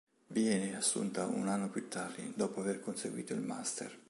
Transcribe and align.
Viene 0.29 0.75
assunta 0.75 1.27
un 1.27 1.47
anno 1.47 1.69
più 1.69 1.87
tardi, 1.87 2.33
dopo 2.35 2.59
aver 2.61 2.79
conseguito 2.81 3.33
il 3.33 3.41
master. 3.41 3.99